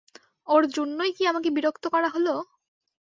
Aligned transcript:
ওর 0.47 0.63
জন্যই 0.75 1.11
কি 1.17 1.23
আমাকে 1.27 1.49
বিরক্ত 1.51 1.83
করা 1.93 2.09
হল? 2.15 2.27